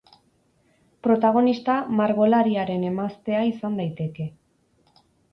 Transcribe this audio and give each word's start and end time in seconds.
Protagonista 1.07 1.75
margolariaren 1.99 2.85
emaztea 2.87 3.43
izan 3.49 3.77
daiteke. 3.81 4.25